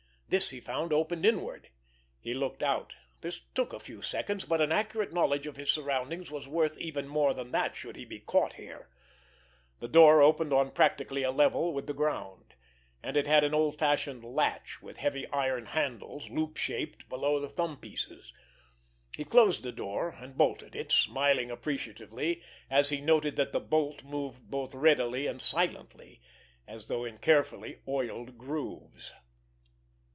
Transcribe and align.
This 0.33 0.51
he 0.51 0.61
found 0.61 0.93
opened 0.93 1.25
inward. 1.25 1.67
He 2.21 2.33
looked 2.33 2.63
out. 2.63 2.95
This 3.19 3.41
took 3.53 3.73
a 3.73 3.81
few 3.81 4.01
seconds, 4.01 4.45
but 4.45 4.61
an 4.61 4.71
accurate 4.71 5.11
knowledge 5.11 5.45
of 5.45 5.57
his 5.57 5.69
surroundings 5.69 6.31
was 6.31 6.47
worth 6.47 6.77
even 6.77 7.05
more 7.05 7.33
than 7.33 7.51
that 7.51 7.75
should 7.75 7.97
he 7.97 8.05
be 8.05 8.19
caught 8.21 8.53
here. 8.53 8.89
The 9.81 9.89
door 9.89 10.21
opened 10.21 10.53
on 10.53 10.71
practically 10.71 11.23
a 11.23 11.31
level 11.33 11.73
with 11.73 11.85
the 11.85 11.93
ground; 11.93 12.53
and 13.03 13.17
it 13.17 13.27
had 13.27 13.43
an 13.43 13.53
old 13.53 13.77
fashioned 13.77 14.23
latch, 14.23 14.81
with 14.81 14.95
heavy 14.95 15.27
iron 15.33 15.65
handles, 15.65 16.29
loop 16.29 16.55
shaped, 16.55 17.09
below 17.09 17.41
the 17.41 17.49
thumb 17.49 17.75
pieces. 17.75 18.31
He 19.17 19.25
closed 19.25 19.63
the 19.63 19.73
door, 19.73 20.11
and 20.17 20.37
bolted 20.37 20.77
it, 20.77 20.93
smiling 20.93 21.51
appreciatively 21.51 22.41
as 22.69 22.87
he 22.87 23.01
noted 23.01 23.35
that 23.35 23.51
the 23.51 23.59
bolt 23.59 24.05
moved 24.05 24.49
both 24.49 24.73
readily 24.73 25.27
and 25.27 25.41
silently, 25.41 26.21
as 26.69 26.87
though 26.87 27.03
in 27.03 27.17
carefully 27.17 27.79
oiled 27.85 28.37
grooves. 28.37 29.11